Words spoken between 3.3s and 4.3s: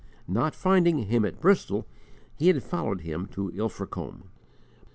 to Ilfracombe.